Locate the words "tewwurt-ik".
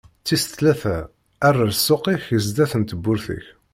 2.89-3.45